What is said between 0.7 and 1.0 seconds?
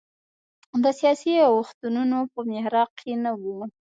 د